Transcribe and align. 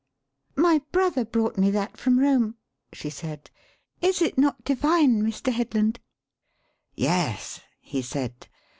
"My 0.55 0.81
brother 0.91 1.23
brought 1.23 1.59
me 1.59 1.69
that 1.69 1.95
from 1.95 2.19
Rome," 2.19 2.55
she 2.91 3.11
said. 3.11 3.51
"Is 4.01 4.19
it 4.23 4.35
not 4.35 4.65
divine, 4.65 5.21
Mr. 5.21 5.51
Headland?" 5.53 5.99
"Yes," 6.95 7.61
he 7.79 8.01
said. 8.01 8.47